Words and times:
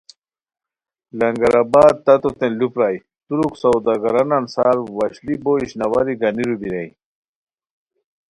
لنگرآباد 1.19 1.95
تتو 2.05 2.29
تین 2.39 2.53
لو 2.59 2.67
پرائے 2.73 2.97
ترک 3.25 3.53
سوداگرانان 3.61 4.43
سار 4.53 4.77
وشلی 4.97 5.35
بو 5.43 5.51
اشناواری 5.63 6.13
گانیرو 6.21 6.55
بیرائے 6.61 6.87